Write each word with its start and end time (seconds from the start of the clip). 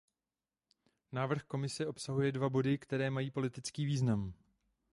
Návrh 1.11 1.43
Komise 1.43 1.87
obsahuje 1.87 2.31
dva 2.31 2.49
body, 2.49 2.77
které 2.77 3.09
mají 3.09 3.31
politický 3.31 3.85
význam. 3.85 4.33